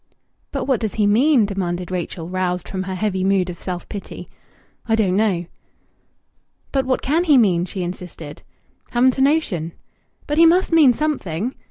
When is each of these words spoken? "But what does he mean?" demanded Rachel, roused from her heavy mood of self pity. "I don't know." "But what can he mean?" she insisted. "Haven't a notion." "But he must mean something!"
"But 0.51 0.65
what 0.65 0.79
does 0.79 0.95
he 0.95 1.05
mean?" 1.05 1.45
demanded 1.45 1.91
Rachel, 1.91 2.27
roused 2.27 2.67
from 2.67 2.81
her 2.81 2.95
heavy 2.95 3.23
mood 3.23 3.51
of 3.51 3.59
self 3.59 3.87
pity. 3.87 4.29
"I 4.89 4.95
don't 4.95 5.15
know." 5.15 5.45
"But 6.71 6.87
what 6.87 7.03
can 7.03 7.25
he 7.25 7.37
mean?" 7.37 7.65
she 7.65 7.83
insisted. 7.83 8.41
"Haven't 8.89 9.19
a 9.19 9.21
notion." 9.21 9.73
"But 10.25 10.39
he 10.39 10.45
must 10.47 10.71
mean 10.71 10.93
something!" 10.95 11.53